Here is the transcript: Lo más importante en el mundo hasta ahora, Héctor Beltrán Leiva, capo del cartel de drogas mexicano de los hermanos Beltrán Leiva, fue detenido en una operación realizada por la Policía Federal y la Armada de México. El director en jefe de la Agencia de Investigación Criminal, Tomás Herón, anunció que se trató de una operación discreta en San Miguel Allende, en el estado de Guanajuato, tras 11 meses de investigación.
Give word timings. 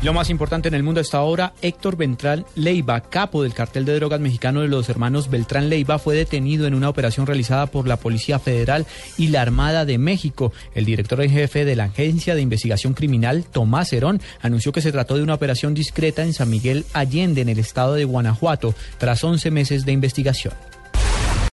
Lo 0.00 0.12
más 0.12 0.30
importante 0.30 0.68
en 0.68 0.74
el 0.74 0.84
mundo 0.84 1.00
hasta 1.00 1.18
ahora, 1.18 1.54
Héctor 1.60 1.96
Beltrán 1.96 2.46
Leiva, 2.54 3.00
capo 3.00 3.42
del 3.42 3.52
cartel 3.52 3.84
de 3.84 3.96
drogas 3.96 4.20
mexicano 4.20 4.60
de 4.60 4.68
los 4.68 4.88
hermanos 4.88 5.28
Beltrán 5.28 5.68
Leiva, 5.68 5.98
fue 5.98 6.14
detenido 6.14 6.68
en 6.68 6.74
una 6.74 6.88
operación 6.88 7.26
realizada 7.26 7.66
por 7.66 7.88
la 7.88 7.96
Policía 7.96 8.38
Federal 8.38 8.86
y 9.16 9.28
la 9.28 9.42
Armada 9.42 9.84
de 9.84 9.98
México. 9.98 10.52
El 10.76 10.84
director 10.84 11.20
en 11.20 11.30
jefe 11.30 11.64
de 11.64 11.74
la 11.74 11.84
Agencia 11.84 12.36
de 12.36 12.42
Investigación 12.42 12.94
Criminal, 12.94 13.44
Tomás 13.50 13.92
Herón, 13.92 14.20
anunció 14.40 14.70
que 14.70 14.82
se 14.82 14.92
trató 14.92 15.16
de 15.16 15.24
una 15.24 15.34
operación 15.34 15.74
discreta 15.74 16.22
en 16.22 16.32
San 16.32 16.48
Miguel 16.48 16.84
Allende, 16.92 17.40
en 17.40 17.48
el 17.48 17.58
estado 17.58 17.94
de 17.94 18.04
Guanajuato, 18.04 18.76
tras 18.98 19.24
11 19.24 19.50
meses 19.50 19.84
de 19.84 19.90
investigación. 19.90 20.54